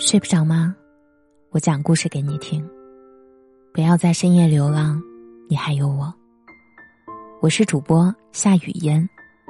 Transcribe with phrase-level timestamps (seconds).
[0.00, 0.76] 睡不着吗？
[1.50, 2.64] 我讲故事给你听。
[3.74, 5.02] 不要在深夜流浪，
[5.48, 6.14] 你还有我。
[7.42, 9.08] 我是主播夏雨嫣，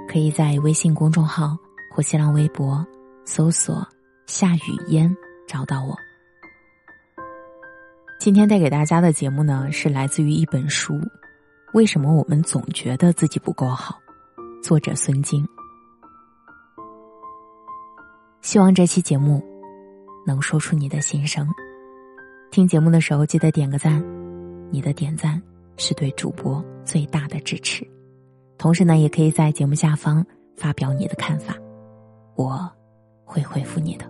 [0.08, 1.54] 可以在微信公众号
[1.92, 2.82] 或新浪微博
[3.26, 3.86] 搜索
[4.24, 5.14] “夏雨嫣”
[5.46, 5.94] 找到我。
[8.18, 10.94] 今天带给大家的节目呢，是来自于一本书，
[11.74, 13.98] 《为什么我们总觉得自己不够好》，
[14.62, 15.46] 作者孙晶。
[18.40, 19.46] 希望这期节目。
[20.28, 21.48] 能说出你的心声。
[22.50, 24.04] 听节目的时候记得点个赞，
[24.70, 25.42] 你的点赞
[25.78, 27.82] 是对主播最大的支持。
[28.58, 30.22] 同时呢，也可以在节目下方
[30.54, 31.56] 发表你的看法，
[32.36, 32.70] 我
[33.24, 34.04] 会回复你的。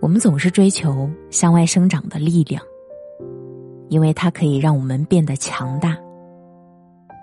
[0.00, 2.62] 我们总是追求向外生长的力量，
[3.88, 5.96] 因为它可以让我们变得强大，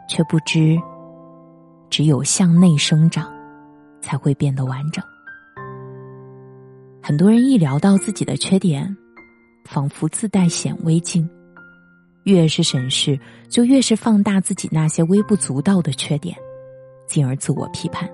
[0.09, 0.77] 却不知
[1.89, 3.33] 只有向内生长，
[4.01, 5.01] 才会变得完整。
[7.07, 8.97] 很多人一聊到自己的缺点，
[9.63, 11.25] 仿佛自带显微镜，
[12.23, 16.35] 越是审视，就越是放大自己那些微不足道的缺点，
[17.07, 18.09] 进而自我批判。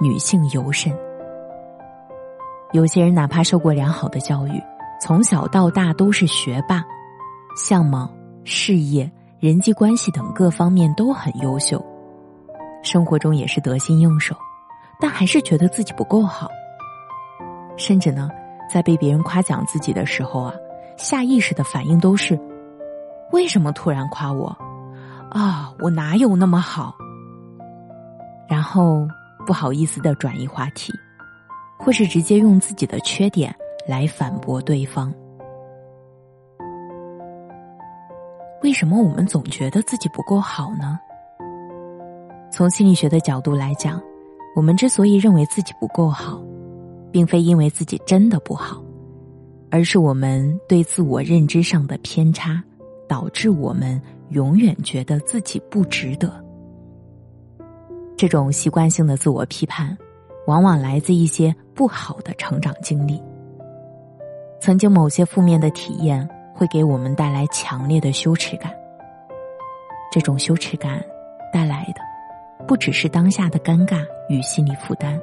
[0.00, 0.92] 女性尤甚，
[2.72, 4.60] 有些人哪怕受过良好的教育，
[5.00, 6.84] 从小到大都是学霸，
[7.56, 11.80] 相貌、事业、人际关系等各方面都很优秀，
[12.82, 14.34] 生活中也是得心应手，
[14.98, 16.50] 但还是觉得自己不够好。
[17.80, 18.30] 甚至呢，
[18.70, 20.54] 在被别人夸奖自己的时候啊，
[20.98, 22.38] 下意识的反应都是：
[23.32, 24.54] 为什么突然夸我？
[25.30, 26.94] 啊，我哪有那么好？
[28.46, 29.08] 然后
[29.46, 30.92] 不好意思的转移话题，
[31.78, 33.54] 或是直接用自己的缺点
[33.88, 35.12] 来反驳对方。
[38.62, 41.00] 为什么我们总觉得自己不够好呢？
[42.52, 43.98] 从心理学的角度来讲，
[44.54, 46.38] 我们之所以认为自己不够好。
[47.10, 48.82] 并非因为自己真的不好，
[49.70, 52.62] 而是我们对自我认知上的偏差，
[53.08, 54.00] 导致我们
[54.30, 56.32] 永远觉得自己不值得。
[58.16, 59.96] 这种习惯性的自我批判，
[60.46, 63.20] 往往来自一些不好的成长经历。
[64.60, 68.70] 曾经某些负面的体验，会给我们带来强烈的羞耻感。
[70.12, 71.02] 这种羞耻感
[71.52, 72.00] 带来的，
[72.66, 75.18] 不只是当下的尴尬与心理负担。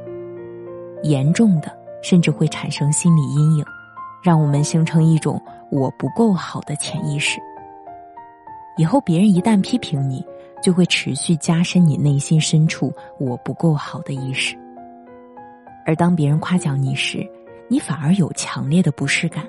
[1.03, 1.71] 严重的，
[2.01, 3.65] 甚至会产生心理阴影，
[4.23, 5.41] 让我们形成一种
[5.71, 7.39] “我不够好”的潜意识。
[8.77, 10.25] 以后别人一旦批评你，
[10.61, 14.55] 就会持续加深你内心深处“我不够好”的意识。
[15.85, 17.27] 而当别人夸奖你时，
[17.69, 19.43] 你反而有强烈的不适感。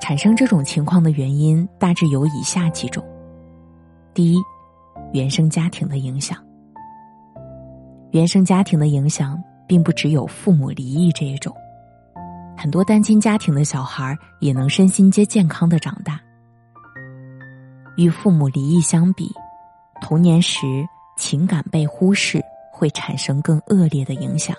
[0.00, 3.02] 产生这种情况的原因大致有以下几种：
[4.12, 4.38] 第一，
[5.12, 6.36] 原生家庭的影响。
[8.10, 9.42] 原生家庭的影响。
[9.66, 11.54] 并不只有父母离异这一种，
[12.56, 16.20] 很多单亲家庭的小孩也能身心皆健康的长大。
[17.96, 19.32] 与父母离异相比，
[20.00, 20.66] 童年时
[21.16, 24.54] 情感被忽视会产生更恶劣的影响。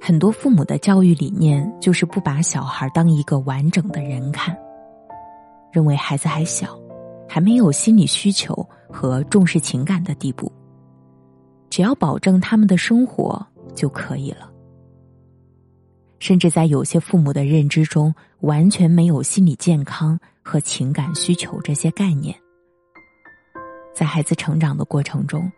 [0.00, 4.56] 很多父母的教育理念就是不把小孩当一个完整的人看，
[5.70, 6.76] 认为孩子还小，
[7.28, 10.50] 还没有心理需求和重视情感的地步。
[11.70, 14.50] 只要保证他们的生活就可以了，
[16.18, 22.36] 甚至在有些父母的认知中，完全没有心理健康和情感需求这些概念。
[23.94, 25.50] 在孩子成长的过程中，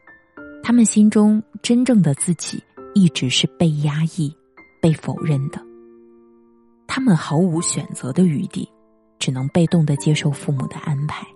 [0.62, 2.62] 他们心中真正的自己
[2.94, 4.34] 一直是被压抑、
[4.80, 5.58] 被否认的，
[6.86, 8.68] 他们毫无选择的余地，
[9.18, 11.26] 只能被动的接受父母的安排。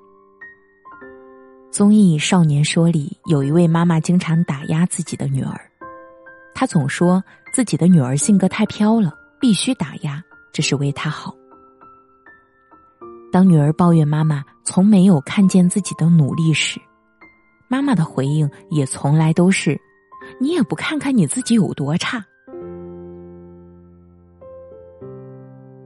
[1.70, 5.60] 综艺《少年说》里有一位妈妈经常打压自己的女儿，
[6.54, 7.22] 她总说
[7.52, 10.22] 自己的女儿性格太飘了，必须打压，
[10.52, 11.34] 这是为她好。
[13.30, 16.80] 当女儿抱怨妈妈从没有看见自己的努力时，
[17.68, 19.78] 妈妈的回应也从来都是
[20.40, 22.24] ：“你也不看看你自己有多差。”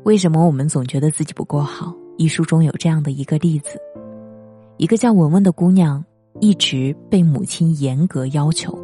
[0.04, 1.92] 为什么我们总觉得自己不够好？
[2.16, 3.80] 一书中有这样的一个例子。
[4.80, 6.02] 一个叫文文的姑娘，
[6.40, 8.74] 一直被母亲严格要求，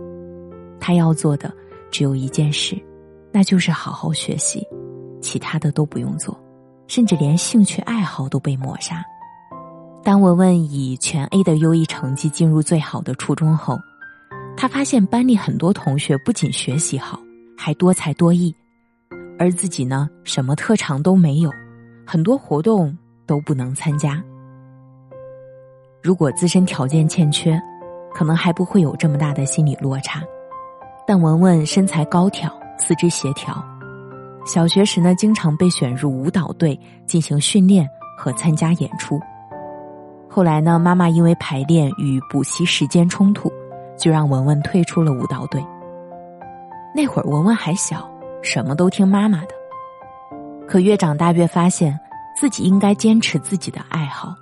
[0.78, 1.50] 她要做的
[1.90, 2.76] 只有一件事，
[3.32, 4.62] 那就是好好学习，
[5.22, 6.38] 其他的都不用做，
[6.86, 9.02] 甚至连兴趣爱好都被抹杀。
[10.04, 13.78] 当文文以全 A 的优异成绩进入最好的初中后，
[14.54, 17.18] 她发现班里很多同学不仅学习好，
[17.56, 18.54] 还多才多艺，
[19.38, 21.50] 而自己呢，什么特长都没有，
[22.06, 22.94] 很多活动
[23.24, 24.22] 都不能参加。
[26.06, 27.60] 如果自身条件欠缺，
[28.14, 30.22] 可能还不会有这么大的心理落差，
[31.04, 32.48] 但文文身材高挑，
[32.78, 33.60] 四肢协调。
[34.44, 39.20] 小学时呢，经常被选入舞蹈队进行训练和参加演出。
[40.28, 43.52] 后来呢，妈妈因为排练与补习时间冲突，
[43.98, 45.60] 就让文文退出了舞蹈队。
[46.94, 48.08] 那会儿文文还小，
[48.42, 49.48] 什么都听妈妈的。
[50.68, 51.98] 可越长大越发现，
[52.38, 54.32] 自己应该坚持自己的爱好。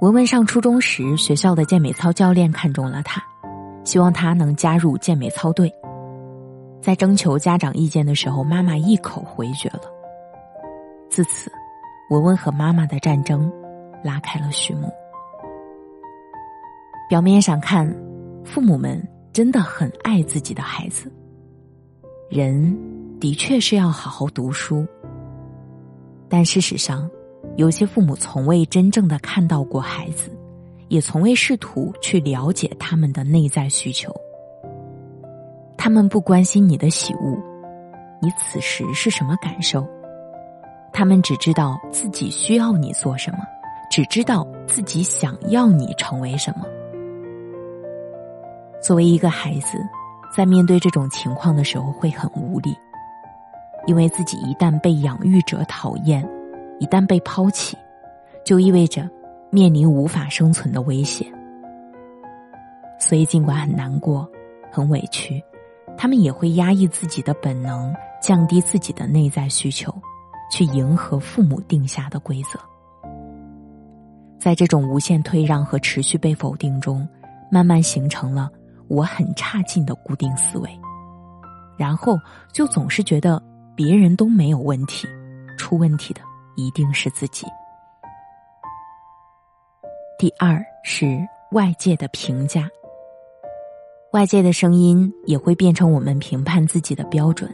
[0.00, 3.20] 文文上初中时，学校的健美操教练看中了他，
[3.84, 5.72] 希望他能加入健美操队。
[6.80, 9.82] 在征求家长意见的时候，妈妈一口回绝了。
[11.10, 11.50] 自此，
[12.10, 13.52] 文文和妈妈的战争
[14.04, 14.88] 拉开了序幕。
[17.08, 17.92] 表面上看，
[18.44, 21.12] 父母们真的很爱自己的孩子。
[22.30, 22.78] 人
[23.18, 24.86] 的确是要好好读书，
[26.28, 27.10] 但事实上，
[27.58, 30.30] 有些父母从未真正的看到过孩子，
[30.86, 34.14] 也从未试图去了解他们的内在需求。
[35.76, 37.36] 他们不关心你的喜恶，
[38.22, 39.84] 你此时是什么感受？
[40.92, 43.38] 他们只知道自己需要你做什么，
[43.90, 46.64] 只知道自己想要你成为什么。
[48.80, 49.78] 作为一个孩子，
[50.32, 52.72] 在面对这种情况的时候会很无力，
[53.88, 56.24] 因为自己一旦被养育者讨厌，
[56.78, 57.76] 一旦被抛弃，
[58.44, 59.08] 就意味着
[59.50, 61.26] 面临无法生存的危险。
[62.98, 64.28] 所以，尽管很难过，
[64.70, 65.42] 很委屈。
[65.96, 67.92] 他们也会压抑自己的本能，
[68.22, 69.92] 降低自己的内在需求，
[70.50, 72.58] 去迎合父母定下的规则。
[74.38, 77.06] 在这种无限退让和持续被否定中，
[77.50, 78.48] 慢慢形成了
[78.86, 80.70] 我很差劲的固定思维，
[81.76, 82.16] 然后
[82.52, 83.42] 就总是觉得
[83.74, 85.08] 别人都没有问题，
[85.56, 86.20] 出问题的
[86.58, 87.46] 一定是自己。
[90.18, 91.16] 第二是
[91.52, 92.68] 外界的评价。
[94.12, 97.48] 外界的声音也会变成我们评判自己的标准。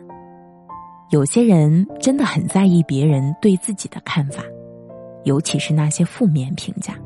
[1.10, 4.42] 有些人真的很在意别人对自己的看法，
[5.24, 6.98] 尤其是那些负面评价。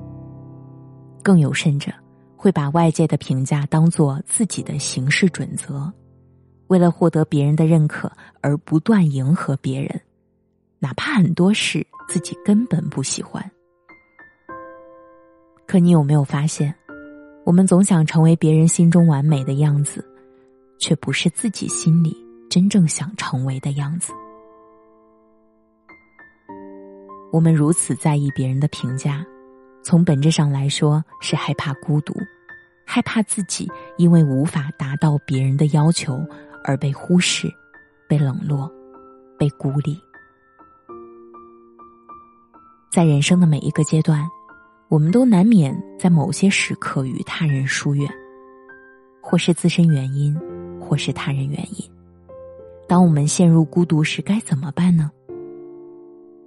[1.21, 1.91] 更有甚者，
[2.37, 5.93] 会把外界的评价当做自己的行事准则，
[6.69, 8.11] 为了获得别人的认可
[8.41, 10.01] 而不断迎合别人，
[10.81, 13.45] 哪怕很多事自己根本不喜欢。
[15.67, 16.75] 可你有没有发现？
[17.45, 20.05] 我们总想成为别人心中完美的样子，
[20.79, 22.15] 却不是自己心里
[22.51, 24.13] 真正想成为的样子。
[27.33, 29.25] 我们如此在意别人的评价，
[29.83, 32.15] 从本质上来说是害怕孤独，
[32.87, 33.67] 害怕自己
[33.97, 36.23] 因为无法达到别人的要求
[36.65, 37.51] 而被忽视、
[38.09, 38.71] 被冷落、
[39.39, 39.99] 被孤立。
[42.99, 44.29] 在人生的每一个阶段。
[44.89, 48.11] 我们都难免在某些时刻与他人疏远，
[49.23, 50.37] 或是自身原因，
[50.81, 51.91] 或是他人原因。
[52.89, 55.13] 当我们陷入孤独时，该怎么办呢？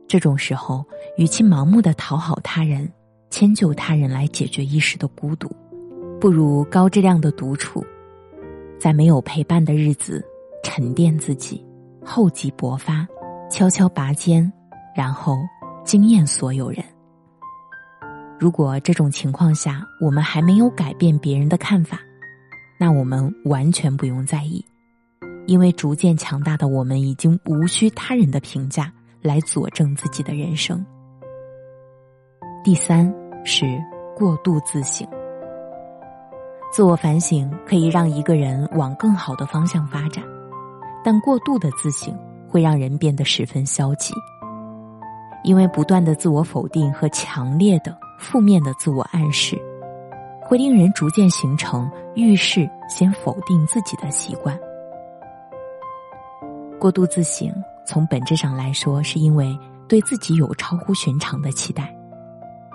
[0.10, 2.92] 这种时候，与其盲目的讨好他人、
[3.30, 5.50] 迁就他人来解决一时的孤独，
[6.20, 7.82] 不如高质量的独处，
[8.78, 10.22] 在没有陪伴的日子
[10.66, 11.66] 沉淀自己，
[12.04, 13.08] 厚积薄发，
[13.50, 14.52] 悄悄拔尖，
[14.94, 15.38] 然后
[15.84, 16.84] 惊艳所有人。
[18.40, 22.00] 如果这种情况下我们还没有改变别人的看法，
[22.80, 24.66] 那我们完全不用在意，
[25.46, 28.92] 因为逐渐强大的我们已经无需他人的评价
[29.22, 30.84] 来佐证自己的人生。
[32.64, 33.14] 第三
[33.44, 33.80] 是
[34.16, 35.08] 过度自省，
[36.72, 40.24] 自我反省可以让一个人往更好的方向发展，
[41.04, 42.18] 但过度的自省
[42.48, 44.14] 会让人变得十分消极，
[45.44, 47.96] 因为不断的自我否定和强烈的。
[48.20, 49.60] 负面的自我暗示，
[50.44, 54.56] 会令人逐渐形成遇事先否定自己的习惯。
[56.80, 57.52] 过度自省，
[57.84, 59.58] 从本质上来说，是因为
[59.88, 61.92] 对自己有超乎寻常的期待。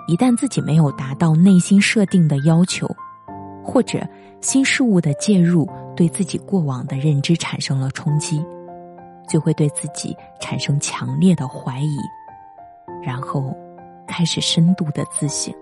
[0.05, 2.85] 一旦自己没有达到内心设定的要求，
[3.63, 4.05] 或者
[4.41, 8.45] 新事物的介入对自己过往的认知产生了冲击，
[9.29, 11.97] 就会对自己产生强烈的怀疑，
[13.03, 13.55] 然后。
[14.09, 15.53] 开始深度的自省，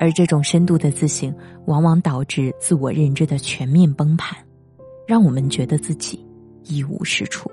[0.00, 1.32] 而这种深度的自省，
[1.64, 4.36] 往往导致自我认知的全面崩盘，
[5.06, 6.22] 让我们觉得自己
[6.64, 7.48] 一无是处。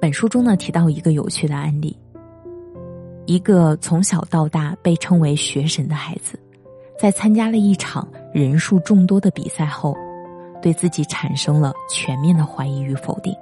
[0.00, 1.96] 本书中呢提到一个有趣的案例：
[3.26, 6.38] 一个从小到大被称为学神的孩子，
[6.98, 9.96] 在参加了一场人数众多的比赛后，
[10.60, 13.32] 对自己产生了全面的怀疑与否定。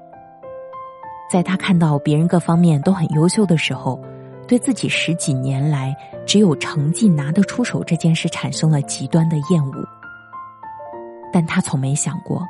[1.32, 3.98] 在他看到别人各方面都很优秀的时候，
[4.46, 5.96] 对自己十几年来
[6.26, 9.88] 只有成绩拿得出手这件事产生了极端的厌恶，
[11.32, 12.46] 但他从没想过，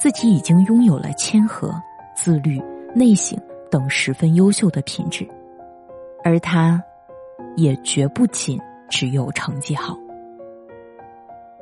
[0.00, 1.72] 自己已经拥有了谦和、
[2.12, 2.60] 自律、
[2.92, 3.38] 内省
[3.70, 5.24] 等十分优秀的品质，
[6.24, 6.82] 而他，
[7.54, 9.96] 也绝不仅只有成绩好。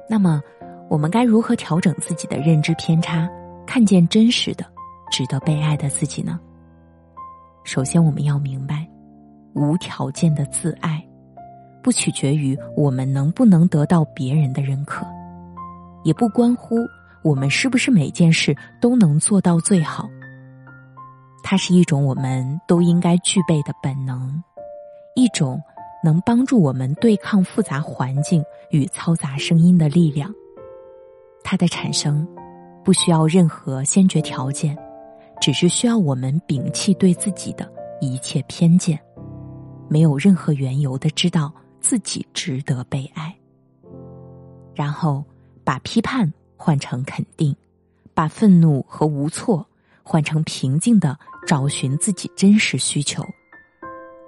[0.08, 0.40] 那么，
[0.88, 3.28] 我们该如何调整自己的认知偏差，
[3.66, 4.64] 看见真实的、
[5.10, 6.38] 值得被爱的自己呢？
[7.64, 8.88] 首先，我们要明白，
[9.54, 11.04] 无条件的自爱，
[11.82, 15.06] 不取决于我们能不能得到别人的认可，
[16.04, 16.76] 也不关乎
[17.25, 20.08] 我们是不是每件事都能做到最好。
[21.42, 24.42] 它是一种我们都应该具备的本能，
[25.14, 25.60] 一种
[26.04, 30.32] 能帮助我们对抗复杂环境与嘈杂声音的力量。
[31.42, 32.26] 它的产生，
[32.84, 34.76] 不需要任何先决条件。
[35.40, 38.99] 只是需要我们摒弃对自己的一切偏见，
[39.88, 43.37] 没有任何缘由的知道自己值得被爱，
[44.75, 45.25] 然后
[45.62, 47.55] 把批判换成肯定，
[48.12, 49.64] 把愤怒和无措
[50.02, 51.16] 换成平静的
[51.47, 53.23] 找寻自己真实需求，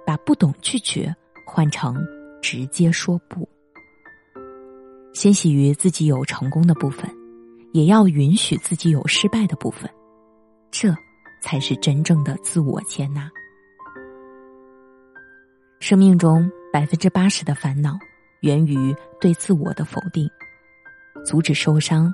[0.05, 1.13] 把不懂拒绝
[1.45, 2.05] 换成
[2.41, 3.47] 直接说不。
[5.13, 7.09] 欣喜于自己有成功的部分，
[7.73, 9.89] 也要允许自己有失败的部分。
[10.71, 10.95] 这
[11.41, 13.29] 才是真正的自我接纳。
[15.79, 17.97] 生命中百分之八十的烦恼
[18.41, 20.29] 源于对自我的否定，
[21.25, 22.13] 阻止受伤、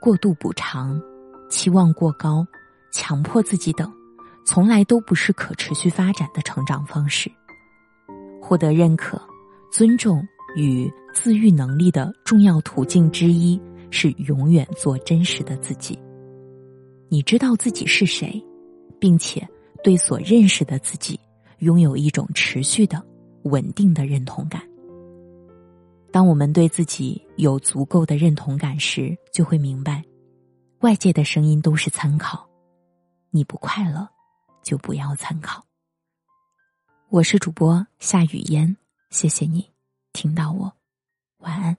[0.00, 1.00] 过度补偿、
[1.48, 2.46] 期望过高、
[2.92, 3.92] 强迫自己等，
[4.44, 7.30] 从来都不是可持续发展的成长方式。
[8.40, 9.20] 获得认可、
[9.70, 15.98] 尊重与自愈能力的重要途径之一是永远做真实的自己。
[17.12, 18.42] 你知道自己是谁，
[18.98, 19.46] 并且
[19.84, 21.20] 对所认识的自己
[21.58, 23.04] 拥有一种持续的、
[23.42, 24.66] 稳定的认同感。
[26.10, 30.02] 当我们对自己有足够的认同感时，就会明白，
[30.80, 32.48] 外界的声音都是参考。
[33.30, 34.08] 你不快乐，
[34.62, 35.62] 就不要参考。
[37.10, 38.74] 我是主播夏雨嫣，
[39.10, 39.70] 谢谢你
[40.14, 40.72] 听到我，
[41.40, 41.76] 晚安。